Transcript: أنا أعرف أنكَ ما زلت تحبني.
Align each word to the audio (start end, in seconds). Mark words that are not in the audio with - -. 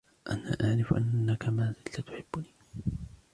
أنا 0.29 0.57
أعرف 0.69 0.93
أنكَ 0.93 1.49
ما 1.49 1.73
زلت 1.93 2.01
تحبني. 2.07 2.49